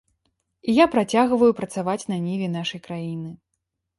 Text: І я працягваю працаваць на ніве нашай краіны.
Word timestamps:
І 0.71 0.73
я 0.77 0.85
працягваю 0.95 1.49
працаваць 1.59 2.05
на 2.13 2.17
ніве 2.25 2.47
нашай 2.57 2.81
краіны. 2.87 3.29